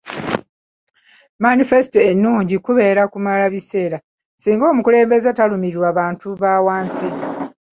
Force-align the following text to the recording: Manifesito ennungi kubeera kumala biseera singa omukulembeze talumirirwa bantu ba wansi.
Manifesito 1.45 1.99
ennungi 2.09 2.55
kubeera 2.65 3.01
kumala 3.13 3.45
biseera 3.53 3.97
singa 4.41 4.65
omukulembeze 4.71 5.29
talumirirwa 5.33 5.89
bantu 5.99 6.27
ba 6.41 6.53
wansi. 6.65 7.09